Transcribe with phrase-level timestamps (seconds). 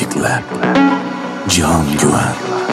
[0.00, 0.42] Müzikle
[1.48, 2.69] Can Güven.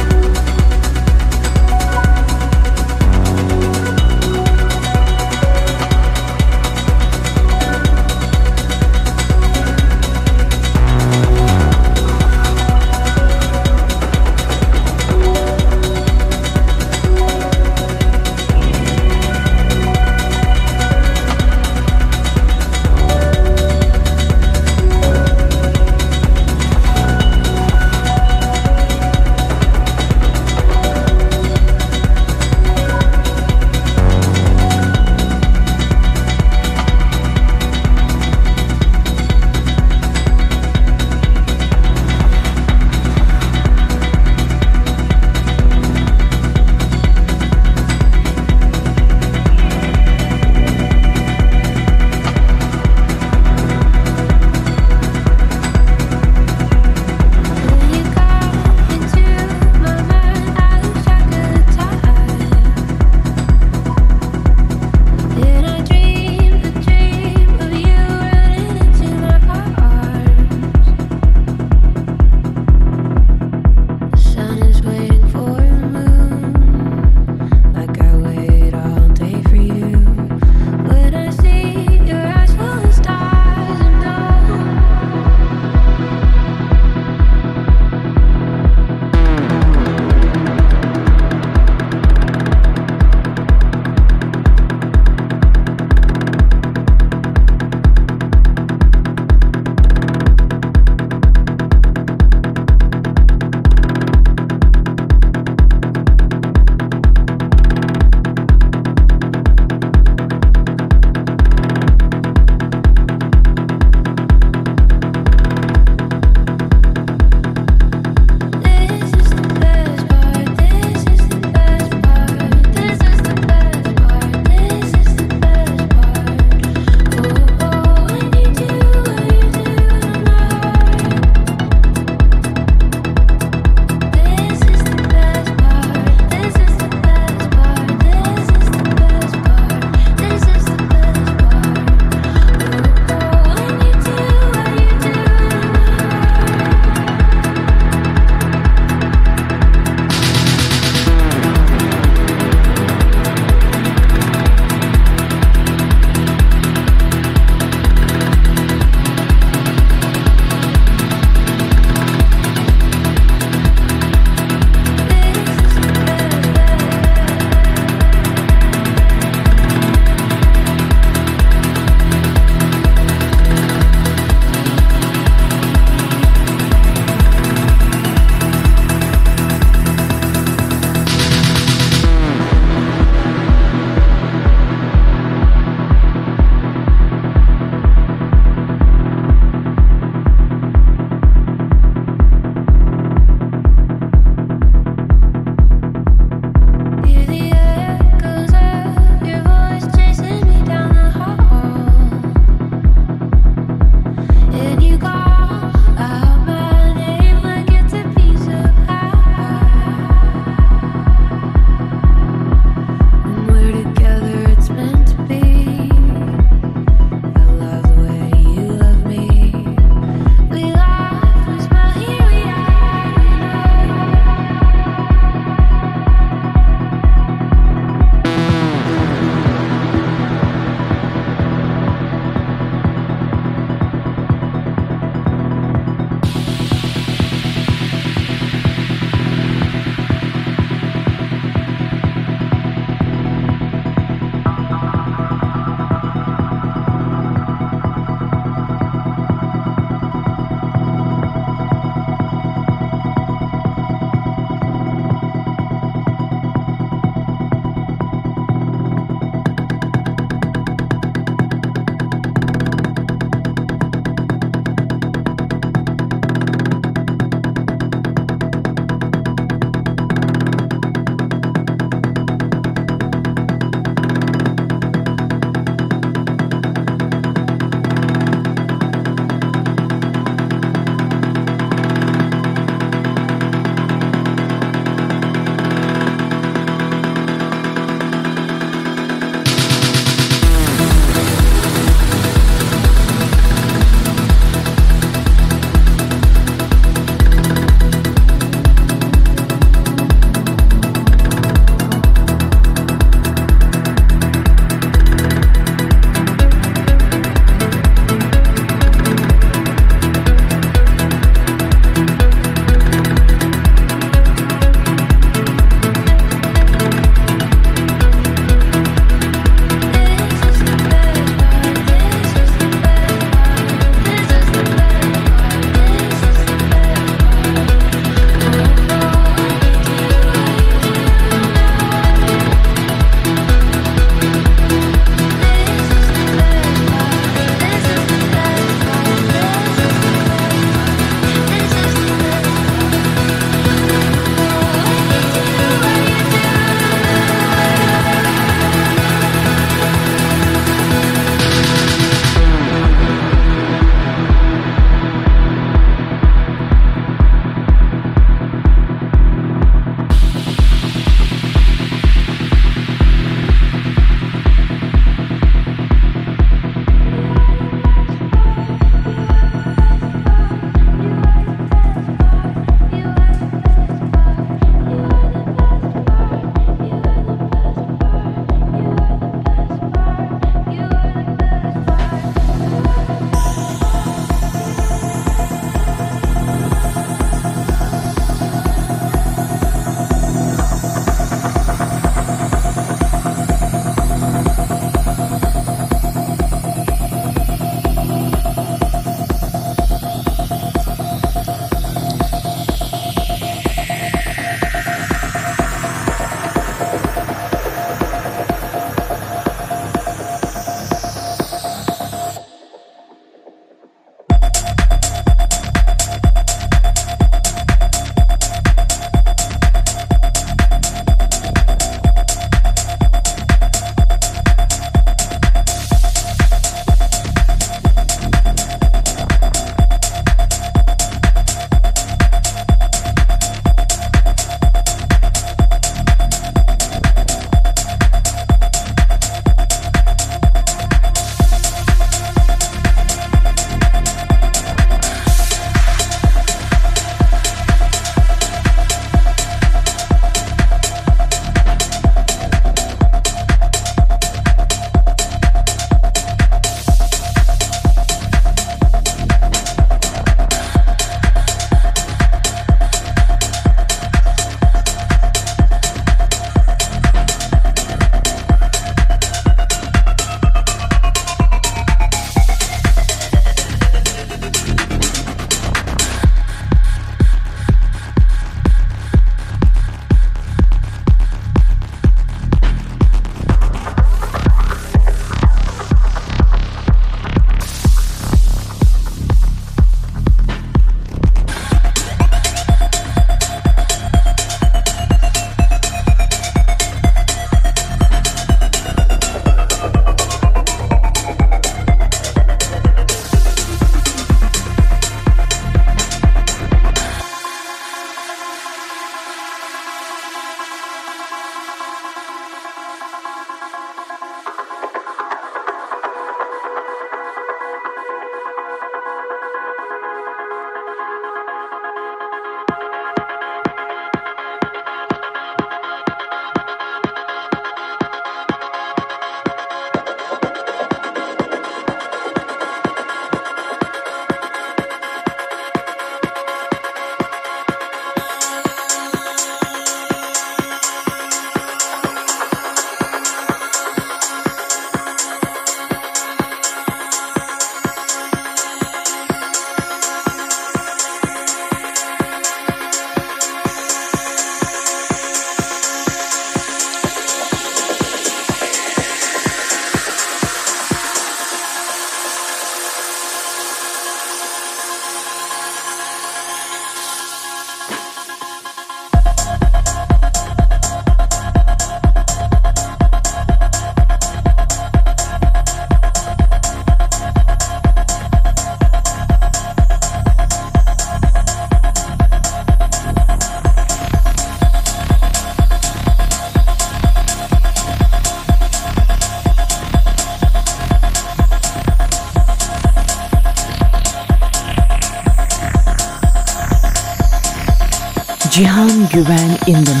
[599.11, 600.00] Güven in the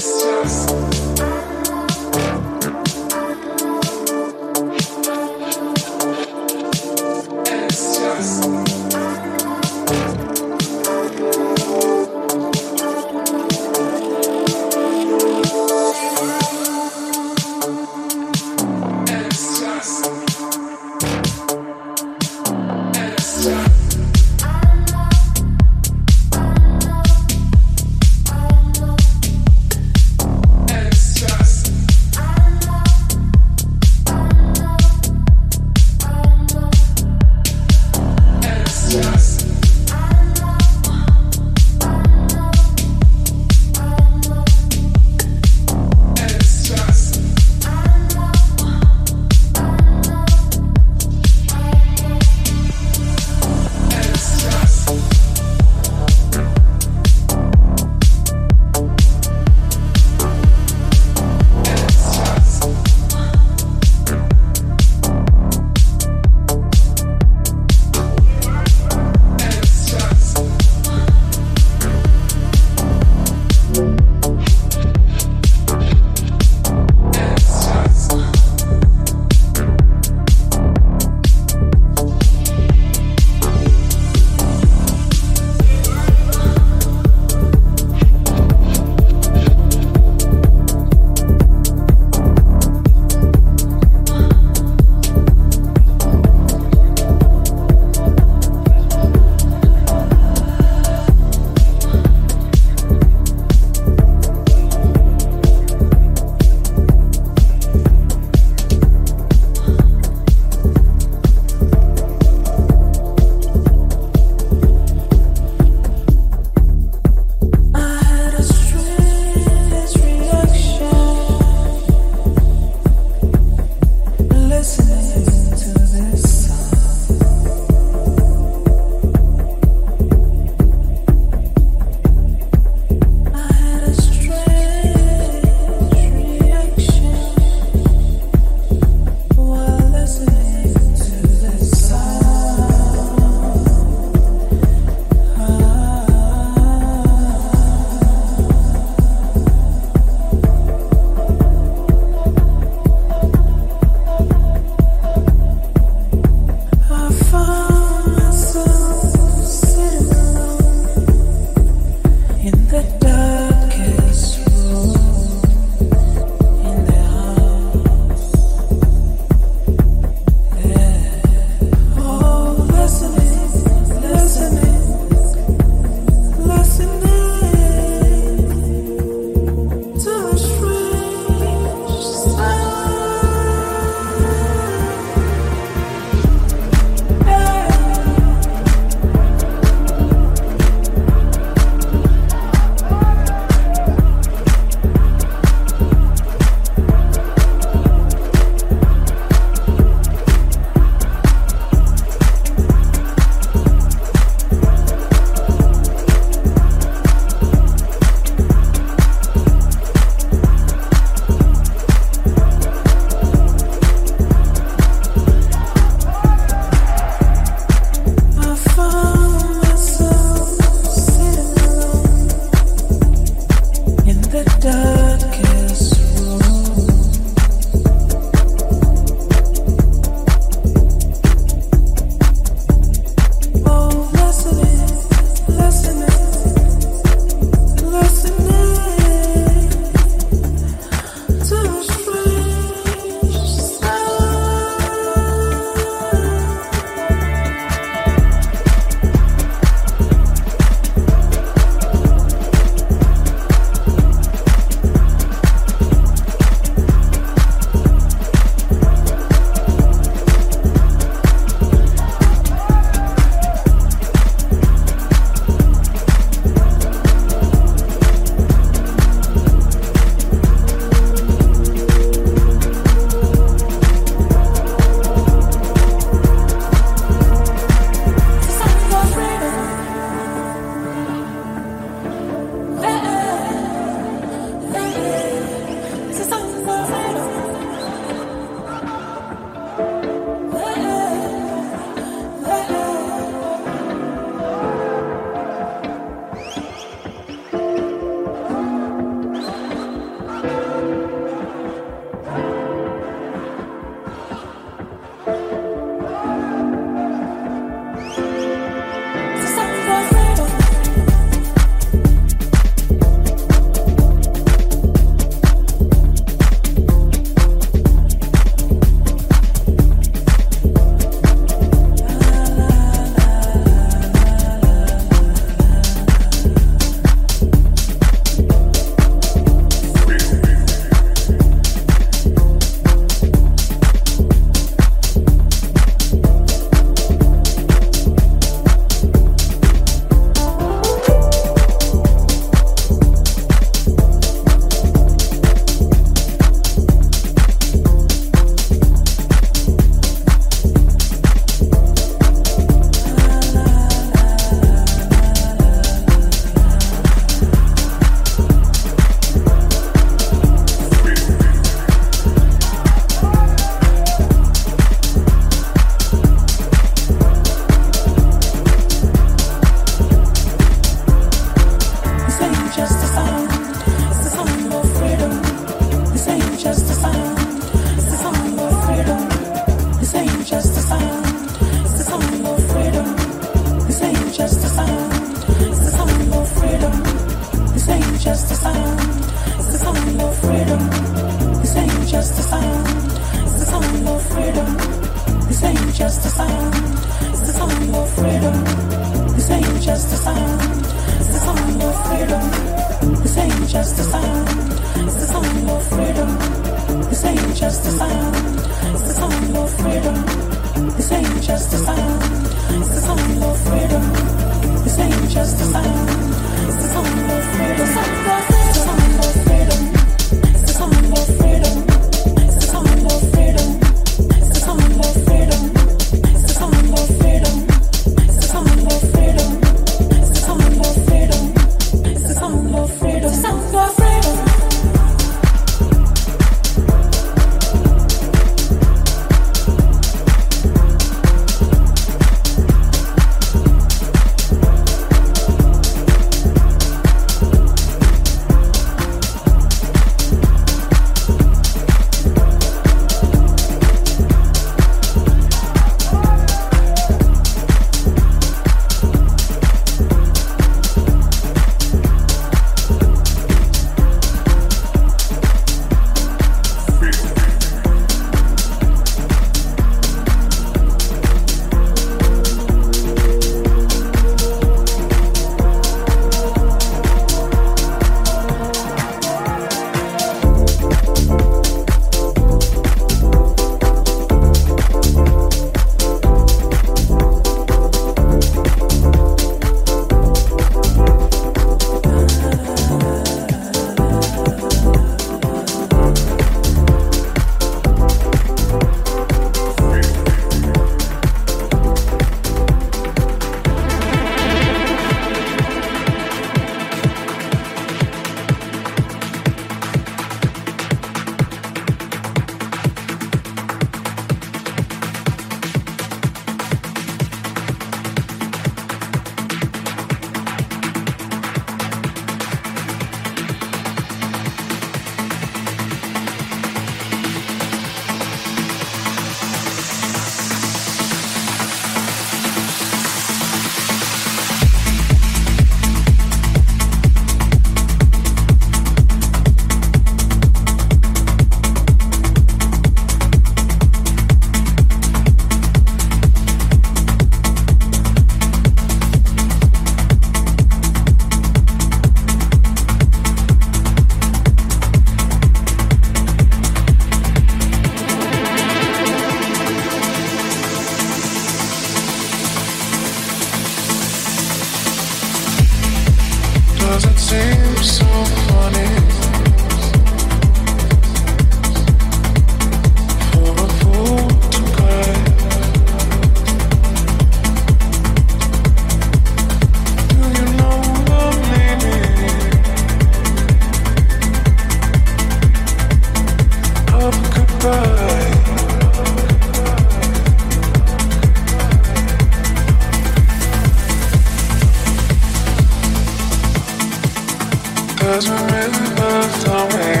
[598.21, 600.00] Cause we're in the time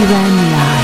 [0.00, 0.79] 喜欢你啊。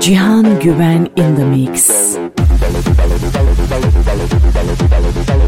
[0.00, 2.10] Cihan Güven in the mix.
[5.00, 5.39] Hallelujah.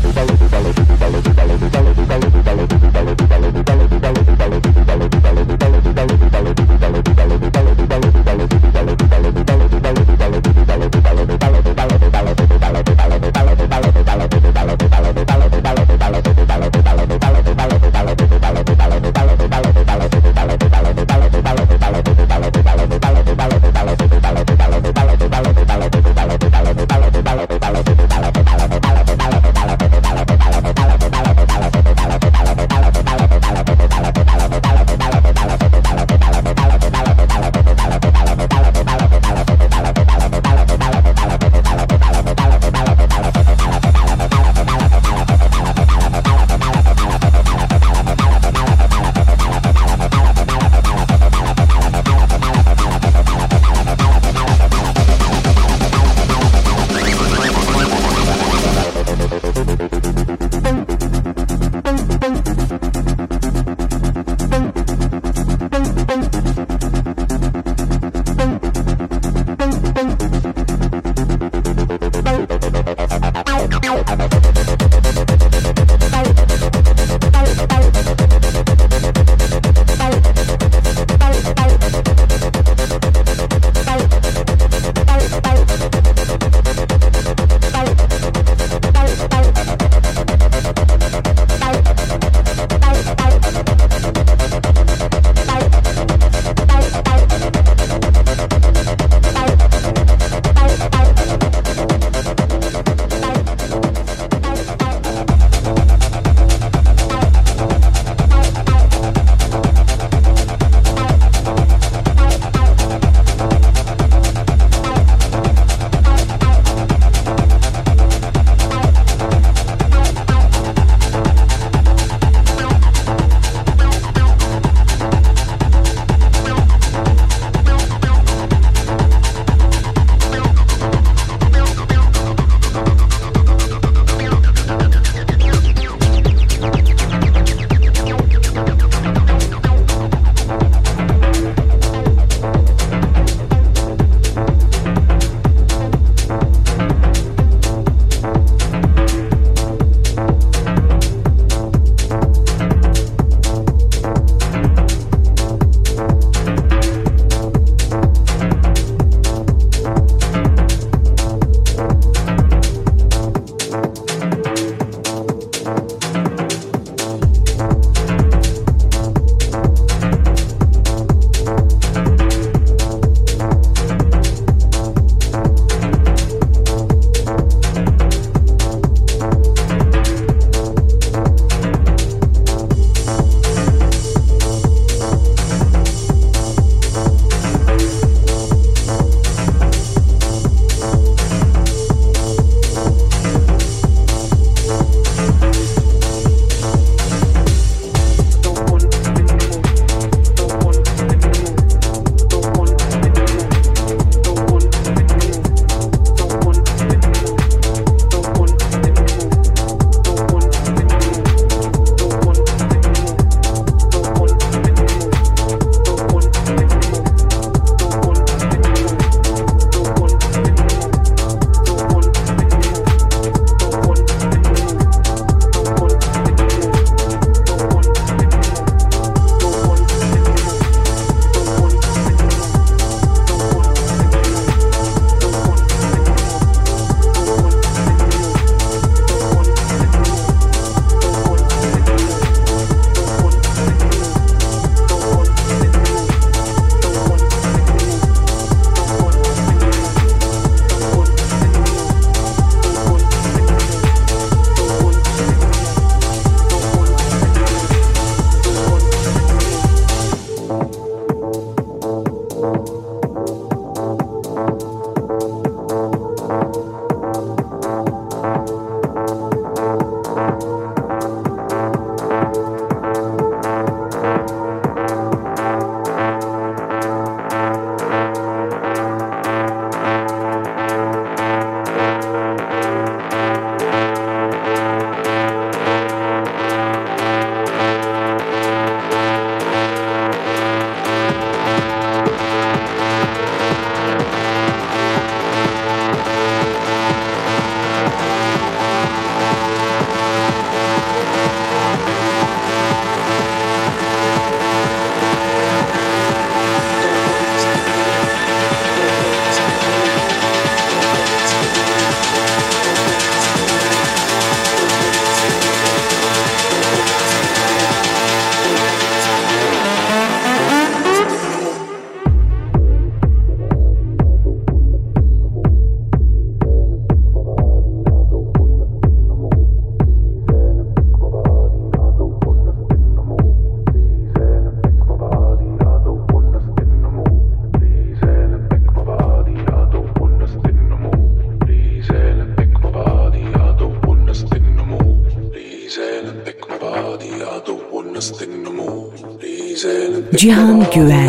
[350.73, 351.02] Cihan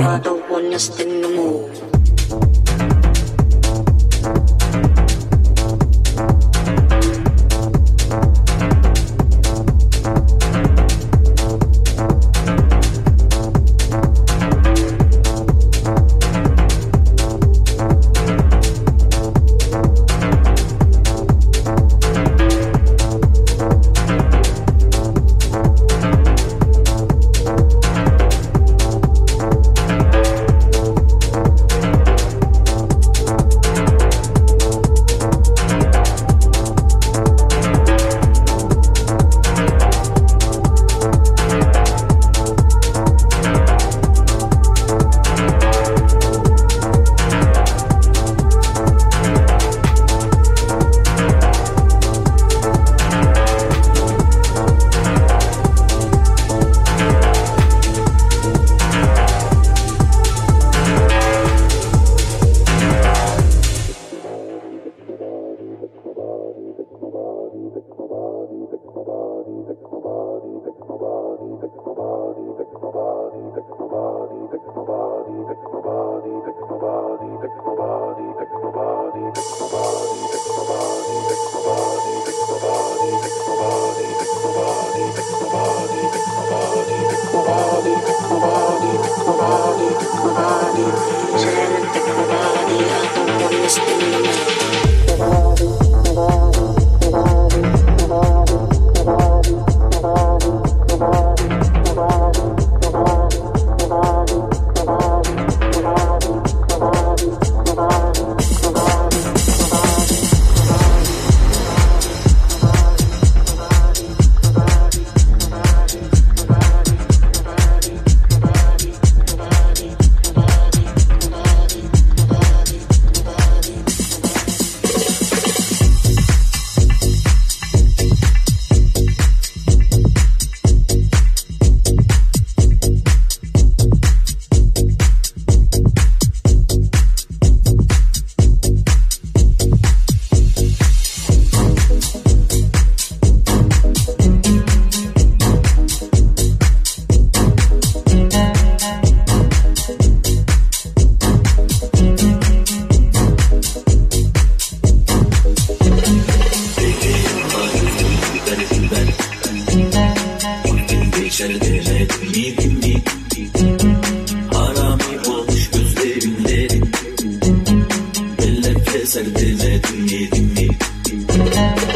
[170.56, 171.94] Güven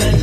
[0.00, 0.19] Sen